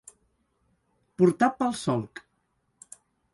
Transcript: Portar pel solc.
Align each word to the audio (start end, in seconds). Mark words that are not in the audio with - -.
Portar 1.21 1.51
pel 1.59 1.77
solc. 1.83 2.23